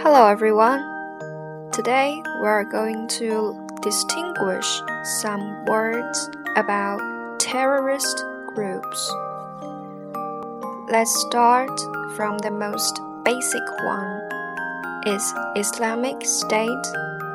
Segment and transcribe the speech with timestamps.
[0.00, 0.80] Hello everyone.
[1.70, 7.00] Today we're going to distinguish some words about
[7.38, 8.24] terrorist
[8.54, 9.12] groups.
[10.88, 11.70] Let's start
[12.16, 14.22] from the most basic one.
[15.04, 16.86] Is Islamic State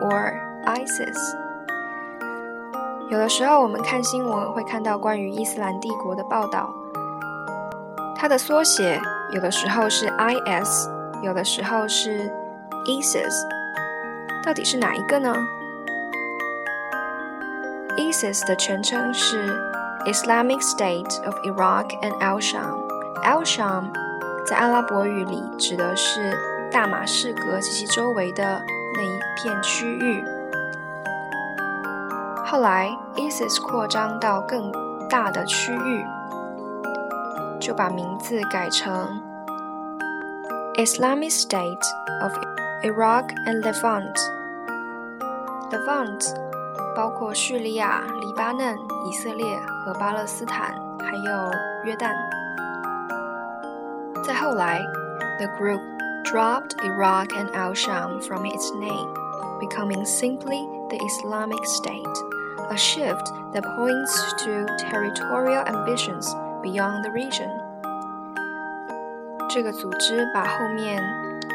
[0.00, 1.18] or ISIS?
[3.10, 6.70] 有的时候我们看新闻会看到关于伊斯兰帝国的报道，
[8.16, 9.00] 它的缩写
[9.32, 10.88] 有的时候是 IS，
[11.22, 12.32] 有的时候是
[12.85, 13.33] ISIS，
[14.43, 15.35] 到底是哪一个呢
[17.97, 19.49] ？ISIS 的全称是
[20.05, 22.85] Islamic State of Iraq and Al-Sham。
[23.23, 23.91] Al-Sham
[24.45, 26.37] 在阿拉伯语里指的是
[26.71, 28.61] 大马士革及其周围的
[28.95, 30.23] 那一片区域。
[32.45, 34.71] 后来，ISIS 扩张到更
[35.09, 36.05] 大的区域，
[37.59, 39.19] 就把名字改成
[40.75, 41.81] Islamic State
[42.21, 42.33] of
[42.84, 44.16] Iraq and Levant.
[45.70, 46.34] Levant
[46.96, 51.50] 包括叙利亚、黎巴嫩、以色列和巴勒斯坦，还有
[51.84, 52.12] 约旦。
[54.24, 54.80] 再后来，
[55.38, 55.80] the group
[56.24, 59.08] dropped Iraq and al-Sham from its name,
[59.60, 62.04] becoming simply the Islamic State,
[62.70, 66.28] a shift that points to territorial ambitions
[66.62, 67.48] beyond the region.
[69.48, 71.02] 这个组织把后面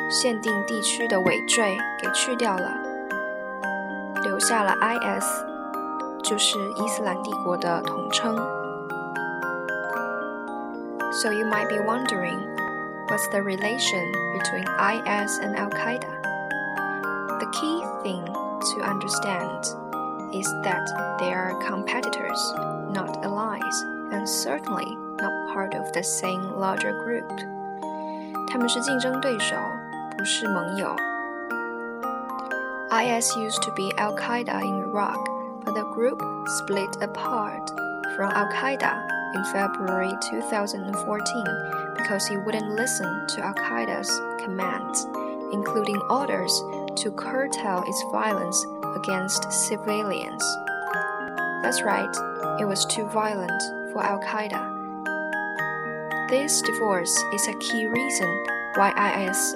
[0.10, 2.72] 限定地区的尾缀给去掉了，
[4.24, 5.26] 留下了 IS，
[6.24, 8.36] 就是伊斯兰帝国的统称。
[11.12, 12.40] So you might be wondering,
[13.08, 14.04] what's the relation
[14.38, 16.10] between IS and Al Qaeda?
[17.40, 19.64] The key thing to understand
[20.34, 22.40] is that they are competitors,
[22.94, 27.26] not allies, and certainly not part of the same larger group.
[28.48, 29.56] 他们是竞争对手，
[30.18, 30.96] 不是盟友。
[32.92, 35.18] IS used to be Al Qaeda in Iraq,
[35.64, 36.22] but the group
[36.60, 37.70] split apart
[38.16, 38.94] from Al Qaeda
[39.36, 41.44] in February 2014
[41.98, 44.10] because he wouldn't listen to Al Qaeda's
[44.44, 45.06] commands,
[45.52, 46.64] including orders
[46.96, 48.66] to curtail its violence
[48.96, 50.44] against civilians.
[51.64, 52.16] That's right,
[52.60, 54.76] it was too violent for Al Qaeda.
[56.30, 59.56] This divorce is a key reason why IS